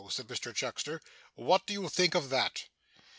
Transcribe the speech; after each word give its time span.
said 0.09 0.25
Mr 0.27 0.51
Chuckster. 0.51 0.99
'What 1.35 1.67
do 1.67 1.73
you 1.73 1.87
think 1.87 2.15
of 2.15 2.29
that? 2.31 2.63